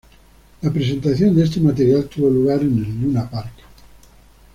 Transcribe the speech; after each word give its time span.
La 0.63 0.73
presentación 0.73 1.35
de 1.35 1.43
este 1.43 1.59
material 1.61 2.05
tuvo 2.09 2.27
lugar 2.27 2.61
en 2.61 2.75
el 2.75 3.01
Luna 3.01 3.29
Park. 3.29 3.53